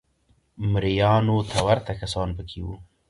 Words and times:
مریانو 0.71 1.37
ته 1.49 1.57
ورته 1.67 1.91
کسان 2.01 2.29
په 2.37 2.43
کې 2.49 2.59
وو 2.65 2.75